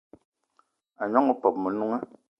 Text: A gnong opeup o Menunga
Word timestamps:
A 1.01 1.03
gnong 1.07 1.31
opeup 1.33 1.55
o 1.57 1.61
Menunga 1.63 1.97